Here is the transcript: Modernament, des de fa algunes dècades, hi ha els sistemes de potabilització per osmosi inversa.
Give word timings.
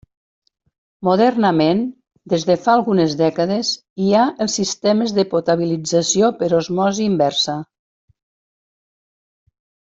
Modernament, 1.07 1.83
des 2.33 2.45
de 2.51 2.55
fa 2.63 2.71
algunes 2.77 3.13
dècades, 3.19 3.75
hi 4.05 4.09
ha 4.21 4.25
els 4.47 4.57
sistemes 4.61 5.15
de 5.19 5.27
potabilització 5.35 6.33
per 6.43 6.53
osmosi 6.63 7.09
inversa. 7.13 7.59